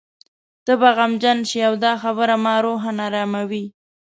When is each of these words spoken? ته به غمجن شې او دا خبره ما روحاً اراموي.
ته 0.65 0.73
به 0.79 0.89
غمجن 0.97 1.37
شې 1.49 1.59
او 1.67 1.73
دا 1.83 1.93
خبره 2.03 2.35
ما 2.43 2.55
روحاً 2.65 2.91
اراموي. 3.07 3.65